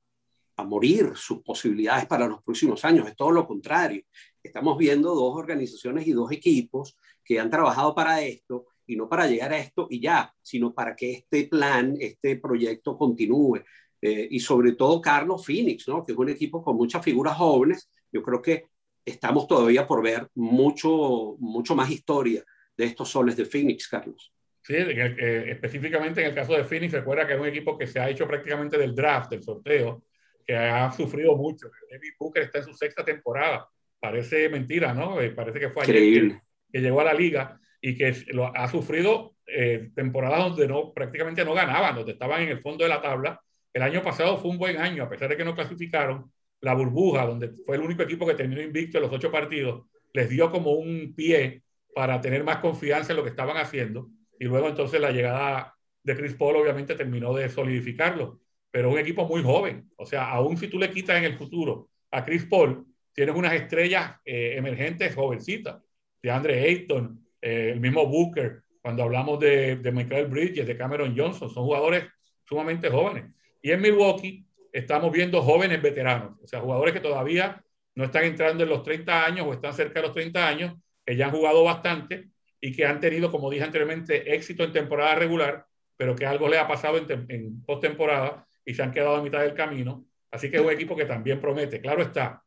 [0.61, 3.07] a morir sus posibilidades para los próximos años.
[3.07, 4.03] Es todo lo contrario.
[4.41, 9.27] Estamos viendo dos organizaciones y dos equipos que han trabajado para esto y no para
[9.27, 13.63] llegar a esto y ya, sino para que este plan, este proyecto continúe.
[14.01, 16.03] Eh, y sobre todo Carlos Phoenix, ¿no?
[16.03, 17.89] que es un equipo con muchas figuras jóvenes.
[18.11, 18.65] Yo creo que
[19.05, 22.43] estamos todavía por ver mucho, mucho más historia
[22.75, 24.33] de estos soles de Phoenix, Carlos.
[24.63, 27.99] Sí, eh, específicamente en el caso de Phoenix, recuerda que es un equipo que se
[27.99, 30.03] ha hecho prácticamente del draft, del sorteo,
[30.45, 31.69] que ha sufrido mucho.
[31.89, 33.67] David Booker está en su sexta temporada.
[33.99, 35.19] Parece mentira, ¿no?
[35.21, 36.39] Eh, parece que fue ayer
[36.71, 41.43] que, llegó a la liga y que lo, ha sufrido eh, temporadas donde no, prácticamente
[41.43, 43.41] no ganaban, donde estaban en el fondo de la tabla.
[43.73, 46.31] El año pasado fue un buen año, a pesar de que no clasificaron.
[46.61, 50.29] La burbuja, donde fue el único equipo que terminó invicto en los ocho partidos, les
[50.29, 51.63] dio como un pie
[51.95, 54.09] para tener más confianza en lo que estaban haciendo.
[54.39, 58.41] Y luego entonces la llegada de Chris Paul obviamente terminó de solidificarlo
[58.71, 59.91] pero un equipo muy joven.
[59.97, 63.53] O sea, aún si tú le quitas en el futuro a Chris Paul, tienes unas
[63.53, 65.83] estrellas eh, emergentes jovencitas,
[66.23, 71.49] de Andre Ayton, eh, el mismo Booker, cuando hablamos de, Michael Bridges, de Cameron Johnson,
[71.49, 72.05] son jugadores
[72.45, 73.25] sumamente jóvenes.
[73.61, 77.63] Y en Milwaukee estamos viendo jóvenes veteranos, o sea, jugadores que todavía
[77.95, 80.73] no están entrando en los 30 años o están cerca de los 30 años,
[81.05, 85.15] que ya han jugado bastante y que han tenido, como dije anteriormente, éxito en temporada
[85.15, 85.65] regular,
[85.97, 89.41] pero que algo le ha pasado en, en postemporada y se han quedado a mitad
[89.41, 90.05] del camino.
[90.31, 91.81] Así que es un equipo que también promete.
[91.81, 92.41] Claro está,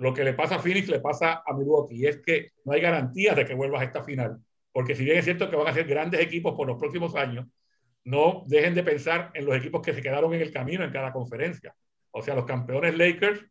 [0.00, 2.80] lo que le pasa a Phoenix le pasa a Milwaukee y es que no hay
[2.80, 4.38] garantías de que vuelvas a esta final.
[4.72, 7.46] Porque si bien es cierto que van a ser grandes equipos por los próximos años,
[8.04, 11.12] no dejen de pensar en los equipos que se quedaron en el camino en cada
[11.12, 11.74] conferencia.
[12.12, 13.44] O sea, los campeones Lakers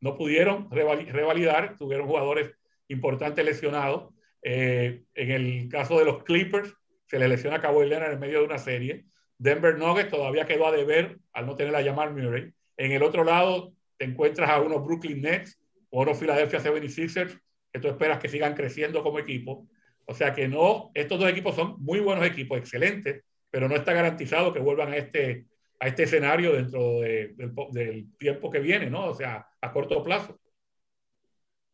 [0.00, 2.52] no pudieron revalidar, tuvieron jugadores
[2.86, 4.14] importantes lesionados.
[4.42, 6.72] Eh, en el caso de los Clippers,
[7.06, 9.06] se les lesiona a Kawhi Leonard en medio de una serie.
[9.36, 12.52] Denver Nuggets todavía quedó a deber al no tener a Jamal Murray.
[12.76, 15.58] En el otro lado te encuentras a unos Brooklyn Nets
[15.90, 17.40] o unos Philadelphia 76ers
[17.72, 19.66] que tú esperas que sigan creciendo como equipo.
[20.06, 23.92] O sea que no, estos dos equipos son muy buenos equipos, excelentes, pero no está
[23.92, 25.46] garantizado que vuelvan a este,
[25.80, 27.36] a este escenario dentro del,
[27.72, 29.06] del tiempo que viene, ¿no?
[29.06, 30.38] O sea, a corto plazo.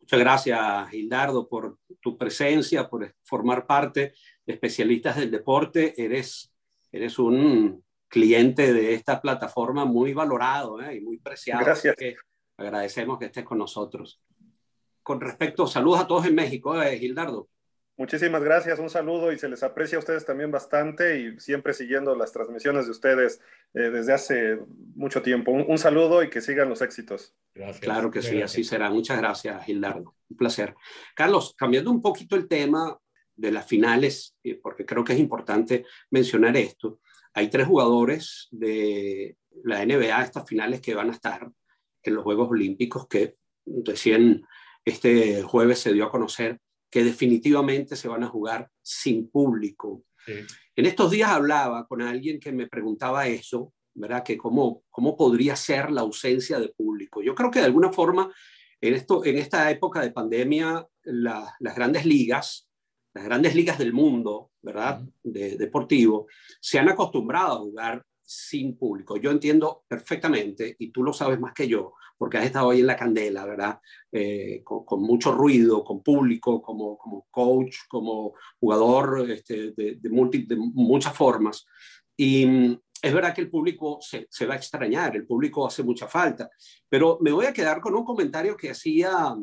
[0.01, 5.95] Muchas gracias, Hildardo, por tu presencia, por formar parte de especialistas del deporte.
[5.97, 6.55] Eres
[6.95, 10.97] eres un cliente de esta plataforma muy valorado ¿eh?
[10.97, 11.65] y muy preciado.
[11.65, 11.97] Gracias.
[11.97, 12.15] Que
[12.57, 14.21] agradecemos que estés con nosotros.
[15.03, 17.49] Con respecto, saludos a todos en México, eh, Gildardo.
[17.97, 22.17] Muchísimas gracias, un saludo y se les aprecia a ustedes también bastante y siempre siguiendo
[22.17, 23.41] las transmisiones de ustedes
[23.73, 24.59] eh, desde hace
[24.97, 25.53] mucho tiempo.
[25.53, 27.37] Un, saludo y que sigan los éxitos.
[27.55, 27.81] Gracias.
[27.81, 28.91] Claro que sí, así será.
[28.91, 30.17] Muchas gracias, Gildardo.
[30.29, 30.75] Un placer.
[31.15, 32.99] Carlos, cambiando un poquito el tema
[33.37, 37.01] de las finales, eh, porque creo que es importante mencionar esto,
[37.33, 41.49] hay tres jugadores de la NBA, estas finales que van a estar
[42.11, 43.37] en los Juegos Olímpicos, que
[43.85, 44.45] recién
[44.85, 50.05] este jueves se dio a conocer que definitivamente se van a jugar sin público.
[50.77, 54.23] En estos días hablaba con alguien que me preguntaba eso, ¿verdad?
[54.23, 57.21] Que cómo, cómo podría ser la ausencia de público.
[57.21, 58.33] Yo creo que de alguna forma,
[58.81, 62.69] en, esto, en esta época de pandemia, las grandes ligas,
[63.13, 65.03] las grandes ligas del mundo, ¿verdad?
[65.23, 66.27] De, deportivo,
[66.61, 69.17] se han acostumbrado a jugar sin público.
[69.17, 72.87] Yo entiendo perfectamente, y tú lo sabes más que yo, porque has estado ahí en
[72.87, 73.81] la candela, ¿verdad?
[74.11, 80.09] Eh, con, mucho ruido, con público, como, como coach, como jugador este, de, de,
[80.47, 81.67] de, muchas formas.
[82.17, 85.83] Y mm, es verdad que el público se, se, va a extrañar, el público hace
[85.83, 86.49] mucha falta,
[86.89, 89.35] pero me voy a quedar con un comentario que hacía,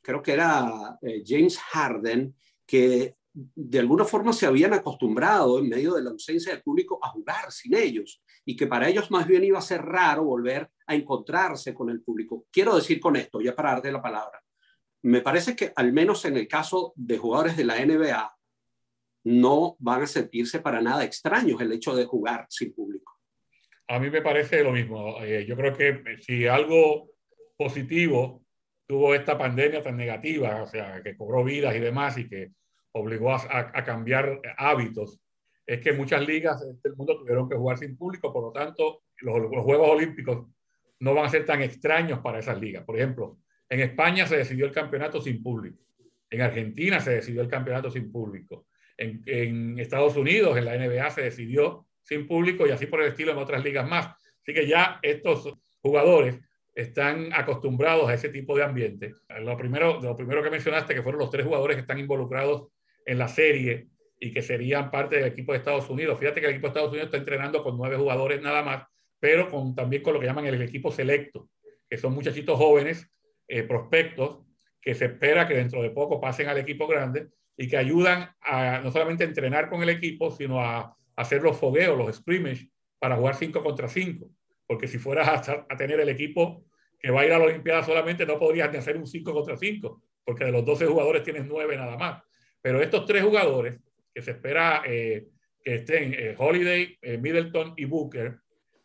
[0.00, 5.94] creo que era eh, James Harden, que de alguna forma se habían acostumbrado en medio
[5.94, 9.44] de la ausencia del público a jugar sin ellos y que para ellos más bien
[9.44, 12.46] iba a ser raro volver a encontrarse con el público.
[12.50, 14.42] Quiero decir con esto, ya para darte la palabra,
[15.02, 18.36] me parece que al menos en el caso de jugadores de la NBA,
[19.24, 23.18] no van a sentirse para nada extraños el hecho de jugar sin público.
[23.88, 25.22] A mí me parece lo mismo.
[25.22, 27.10] Eh, yo creo que si algo
[27.56, 28.42] positivo
[28.86, 32.52] tuvo esta pandemia tan negativa, o sea, que cobró vidas y demás y que
[32.92, 35.20] obligó a, cambiar hábitos,
[35.66, 39.48] es que muchas ligas del mundo tuvieron que jugar sin público, por lo tanto, los,
[39.64, 40.46] Juegos Olímpicos
[41.00, 42.84] no van a ser tan extraños para esas ligas.
[42.84, 45.78] Por ejemplo, en España se decidió el campeonato sin público,
[46.28, 51.10] en Argentina se decidió el campeonato sin público, en, en Estados Unidos, en la NBA,
[51.10, 54.06] se decidió sin público y así por el estilo en otras ligas más.
[54.42, 56.38] Así que ya estos jugadores
[56.74, 59.14] están acostumbrados a ese tipo de ambiente.
[59.40, 62.68] Lo primero, lo primero que mencionaste, que fueron los tres jugadores que están involucrados
[63.10, 63.88] en la serie
[64.20, 66.18] y que serían parte del equipo de Estados Unidos.
[66.18, 68.86] Fíjate que el equipo de Estados Unidos está entrenando con nueve jugadores nada más,
[69.18, 71.48] pero con, también con lo que llaman el equipo selecto,
[71.88, 73.10] que son muchachitos jóvenes,
[73.48, 74.46] eh, prospectos,
[74.80, 78.78] que se espera que dentro de poco pasen al equipo grande y que ayudan a
[78.78, 83.34] no solamente entrenar con el equipo, sino a, hacer los fogueos, los scrimmage, para jugar
[83.34, 84.26] 5 contra 5.
[84.66, 86.64] Porque si fueras a, tener el equipo
[86.98, 89.56] que va a ir a la Olimpiada solamente, no podrías ni hacer un 5 contra
[89.56, 92.22] 5, porque de los 12 jugadores tienes 9 nada más.
[92.62, 93.78] Pero estos tres jugadores,
[94.14, 95.28] que se espera eh,
[95.62, 98.38] que estén eh, Holiday, eh, Middleton y Booker,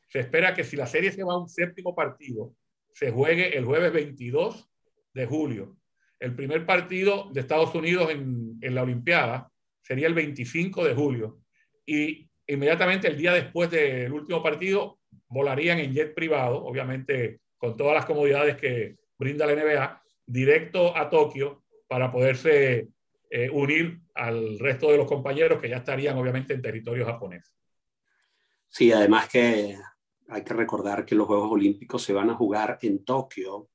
[0.07, 2.53] se espera que si la serie se va a un séptimo partido,
[2.93, 4.69] se juegue el jueves 22
[5.13, 5.77] de julio.
[6.19, 11.39] El primer partido de Estados Unidos en, en la Olimpiada sería el 25 de julio.
[11.85, 17.95] Y inmediatamente el día después del último partido volarían en jet privado, obviamente con todas
[17.95, 22.87] las comodidades que brinda la NBA, directo a Tokio para poderse
[23.37, 27.53] eh, unir al resto de los compañeros que ya estarían obviamente en territorio japonés.
[28.69, 29.77] Sí, además que
[30.29, 33.71] hay que recordar que los Juegos Olímpicos se van a jugar en Tokio,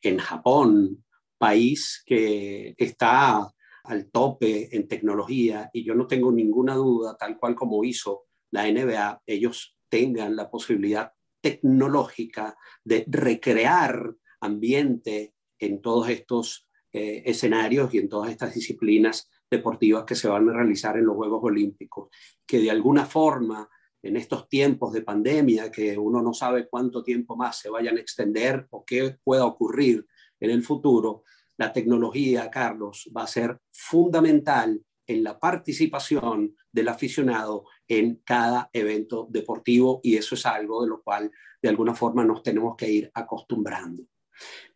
[0.00, 1.04] en Japón,
[1.36, 3.46] país que está
[3.82, 8.66] al tope en tecnología y yo no tengo ninguna duda, tal cual como hizo la
[8.66, 11.12] NBA, ellos tengan la posibilidad
[11.42, 20.04] tecnológica de recrear ambiente en todos estos eh, escenarios y en todas estas disciplinas deportivas
[20.04, 22.08] que se van a realizar en los Juegos Olímpicos,
[22.46, 23.68] que de alguna forma
[24.00, 28.00] en estos tiempos de pandemia, que uno no sabe cuánto tiempo más se vayan a
[28.00, 30.06] extender o qué pueda ocurrir
[30.38, 31.24] en el futuro,
[31.56, 39.26] la tecnología, Carlos, va a ser fundamental en la participación del aficionado en cada evento
[39.28, 43.10] deportivo y eso es algo de lo cual de alguna forma nos tenemos que ir
[43.12, 44.04] acostumbrando.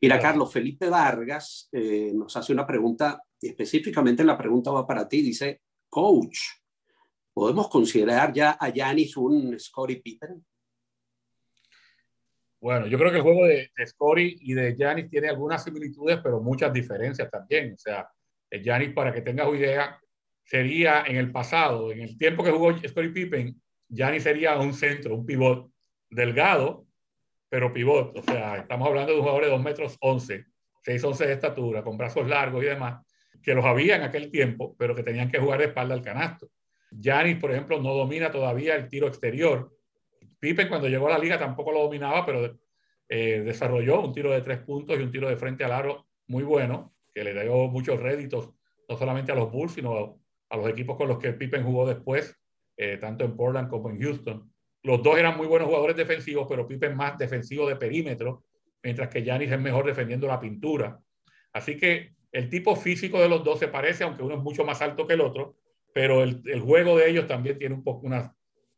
[0.01, 5.09] Mira, Carlos, Felipe Vargas eh, nos hace una pregunta, y específicamente la pregunta va para
[5.09, 6.39] ti, dice, coach,
[7.33, 10.45] ¿podemos considerar ya a Yanis un Scottie Pippen?
[12.61, 16.41] Bueno, yo creo que el juego de, de y de Yanis tiene algunas similitudes, pero
[16.41, 17.75] muchas diferencias también.
[17.75, 18.09] O sea,
[18.51, 20.01] Yanis, para que tengas idea,
[20.43, 25.15] sería en el pasado, en el tiempo que jugó Scottie Pippen, Yanis sería un centro,
[25.15, 25.71] un pivot
[26.11, 26.88] delgado,
[27.49, 28.16] pero pivot.
[28.18, 30.44] O sea, estamos hablando de un jugador de 2 metros 11,
[30.82, 33.05] 6, 11 de estatura, con brazos largos y demás,
[33.42, 36.49] que los había en aquel tiempo, pero que tenían que jugar de espalda al canasto.
[36.90, 39.72] Yanis, por ejemplo, no domina todavía el tiro exterior.
[40.38, 42.59] Pippen cuando llegó a la liga tampoco lo dominaba, pero
[43.09, 46.42] eh, desarrolló un tiro de tres puntos y un tiro de frente al aro muy
[46.42, 48.51] bueno, que le dio muchos réditos
[48.88, 50.18] no solamente a los Bulls, sino
[50.51, 52.34] a, los equipos con los que Pippen jugó después,
[52.76, 54.51] eh, tanto en Portland como en Houston.
[54.89, 58.45] Los dos eran muy buenos jugadores defensivos, pero Pippen más defensivo de perímetro,
[58.82, 60.99] mientras que Giannis es mejor defendiendo la pintura.
[61.53, 64.80] Así que el tipo físico de los dos se parece, aunque uno es mucho más
[64.80, 65.57] alto que el otro,
[65.93, 68.30] pero el, el juego de ellos también tiene un poco unas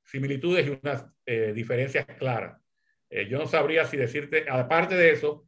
[0.03, 2.61] similitudes y unas eh, diferencias claras.
[3.09, 5.47] Eh, yo no sabría si decirte, aparte de eso,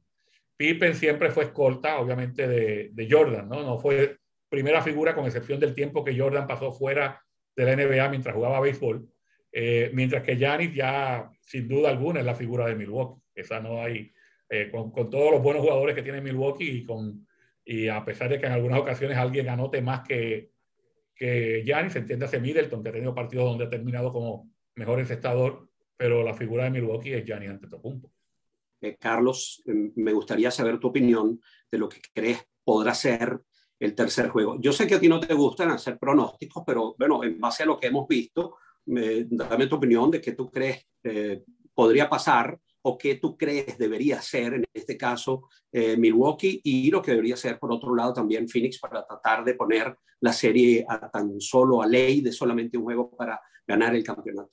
[0.57, 3.65] Pippen siempre fue escolta, obviamente, de, de, Jordan, ¿no?
[3.65, 4.17] No fue
[4.49, 7.21] primera figura, con excepción del tiempo que Jordan pasó fuera
[7.57, 9.09] de la NBA mientras jugaba béisbol,
[9.53, 13.21] eh, mientras que Giannis ya, sin duda alguna, es la figura de Milwaukee.
[13.35, 14.13] Esa no hay,
[14.71, 17.27] con, con, todos los buenos jugadores que tiene Milwaukee y, con,
[17.65, 20.51] y a pesar de que en algunas ocasiones alguien anote más que,
[21.15, 26.23] que Giannis, entiéndase Middleton, que ha tenido partidos donde ha terminado como mejor encestador, pero
[26.23, 28.11] la figura de Milwaukee es Giannis Antetokounmpo.
[28.81, 31.41] Eh, Carlos, em, me gustaría saber tu opinión
[31.71, 33.41] de lo que crees podrá ser
[33.79, 34.61] el tercer juego.
[34.61, 37.67] Yo sé que a ti no te gustan hacer pronósticos, pero bueno, en base a
[37.67, 41.43] lo que hemos visto, dame tu opinión de qué tú crees eh,
[41.75, 47.01] podría pasar o qué tú crees debería ser, en este caso, eh, Milwaukee y lo
[47.01, 51.11] que debería ser, por otro lado, también Phoenix para tratar de poner la serie a
[51.11, 54.51] tan solo a ley de solamente un juego para ganar el campeonato.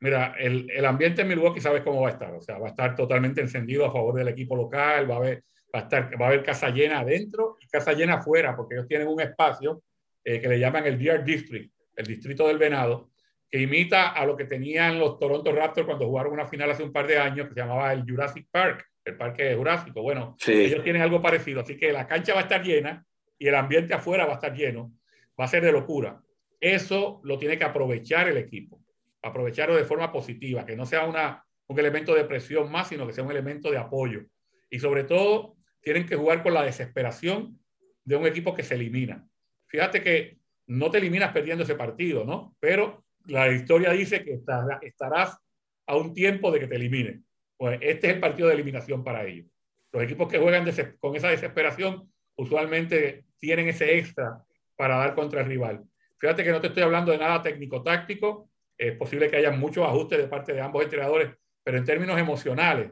[0.00, 2.70] Mira, el, el, ambiente en Milwaukee sabes cómo va a estar, o sea, va a
[2.70, 6.26] estar totalmente encendido a favor del equipo local, va a haber, va a estar, va
[6.26, 9.84] a haber casa llena adentro y casa llena afuera, porque ellos tienen un espacio
[10.24, 13.11] eh, que le llaman el Deer District, el distrito del venado,
[13.52, 16.92] que imita a lo que tenían los Toronto Raptors cuando jugaron una final hace un
[16.92, 20.02] par de años, que se llamaba el Jurassic Park, el Parque Jurásico.
[20.02, 20.52] Bueno, sí.
[20.52, 23.04] ellos tienen algo parecido, así que la cancha va a estar llena
[23.38, 24.92] y el ambiente afuera va a estar lleno,
[25.38, 26.20] va a ser de locura.
[26.60, 28.82] Eso lo tiene que aprovechar el equipo
[29.22, 33.12] aprovecharlo de forma positiva, que no sea una, un elemento de presión más, sino que
[33.12, 34.24] sea un elemento de apoyo.
[34.68, 37.58] Y sobre todo, tienen que jugar con la desesperación
[38.04, 39.26] de un equipo que se elimina.
[39.68, 42.56] Fíjate que no te eliminas perdiendo ese partido, ¿no?
[42.60, 44.40] Pero la historia dice que
[44.82, 45.38] estarás
[45.86, 47.24] a un tiempo de que te eliminen.
[47.56, 49.46] Pues este es el partido de eliminación para ellos.
[49.92, 50.64] Los equipos que juegan
[50.98, 54.42] con esa desesperación usualmente tienen ese extra
[54.76, 55.84] para dar contra el rival.
[56.18, 58.48] Fíjate que no te estoy hablando de nada técnico-táctico,
[58.78, 62.90] es posible que haya muchos ajustes de parte de ambos entrenadores, pero en términos emocionales,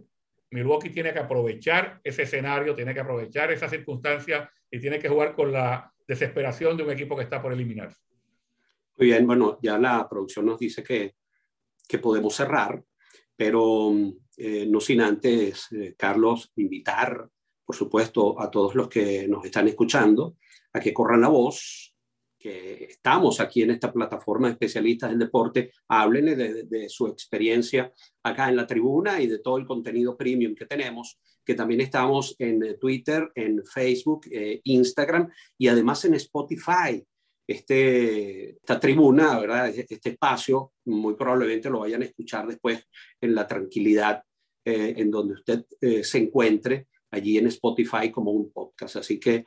[0.51, 5.35] Milwaukee tiene que aprovechar ese escenario, tiene que aprovechar esa circunstancia y tiene que jugar
[5.35, 7.99] con la desesperación de un equipo que está por eliminarse.
[9.01, 11.15] Muy bien, bueno, ya la producción nos dice que,
[11.89, 12.85] que podemos cerrar,
[13.35, 13.95] pero
[14.37, 17.27] eh, no sin antes, eh, Carlos, invitar,
[17.65, 20.37] por supuesto, a todos los que nos están escuchando
[20.75, 21.97] a que corran la voz,
[22.39, 28.51] que estamos aquí en esta plataforma de especialistas del deporte, hablen de, su experiencia acá
[28.51, 32.63] en la tribuna y de todo el contenido premium que tenemos, que también estamos en
[32.63, 34.27] eh, Twitter, en Facebook,
[34.65, 37.03] Instagram y además en Spotify.
[37.51, 39.69] Este, esta tribuna, ¿verdad?
[39.69, 42.87] este espacio, muy probablemente lo vayan a escuchar después
[43.21, 44.23] en la tranquilidad
[44.65, 45.65] eh, en donde usted
[46.03, 48.97] se encuentre allí en Spotify como un podcast.
[48.97, 49.45] Así que,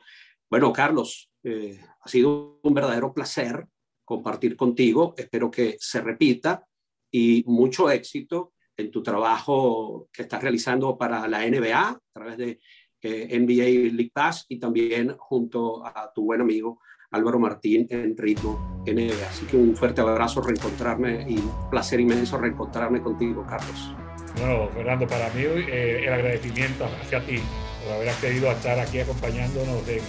[0.50, 3.66] bueno, Carlos, eh, ha sido un verdadero placer
[4.04, 5.14] compartir contigo.
[5.16, 6.64] Espero que se repita
[7.10, 12.60] y mucho éxito en tu trabajo que estás realizando para la NBA a través de
[13.02, 16.80] eh, NBA League Pass y también junto a tu buen amigo
[17.14, 19.28] Álvaro Martín en Ritmo NBA.
[19.28, 23.94] Así que un fuerte abrazo, reencontrarme y un placer inmenso reencontrarme contigo, Carlos.
[24.38, 27.40] Bueno, Fernando, para mí eh, el agradecimiento hacia ti
[27.84, 30.00] por haber accedido a estar aquí acompañándonos en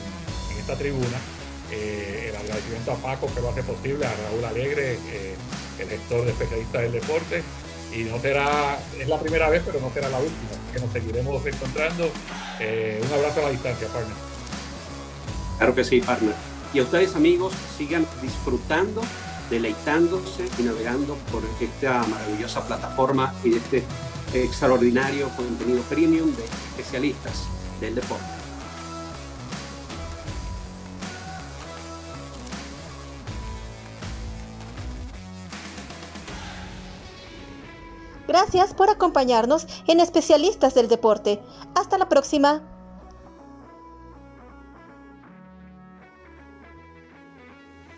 [0.58, 1.18] esta tribuna.
[1.72, 5.36] Eh, el agradecimiento a Paco que lo hace posible, a Raúl Alegre, eh,
[5.80, 7.44] el gestor de especialistas del deporte.
[7.94, 11.46] Y no será, es la primera vez, pero no será la última, que nos seguiremos
[11.46, 12.10] encontrando.
[12.60, 14.18] Eh, un abrazo a la distancia, partner.
[15.58, 16.55] Claro que sí, partner.
[16.74, 19.02] Y a ustedes, amigos, sigan disfrutando,
[19.50, 23.84] deleitándose y navegando por esta maravillosa plataforma y este
[24.34, 27.44] extraordinario contenido premium de especialistas
[27.80, 28.26] del deporte.
[38.28, 41.40] Gracias por acompañarnos en Especialistas del Deporte.
[41.74, 42.75] Hasta la próxima.